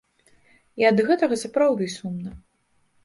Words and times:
І 0.83 0.87
ад 0.89 0.97
гэтага 1.09 1.35
сапраўды 1.43 1.91
сумна. 1.99 2.31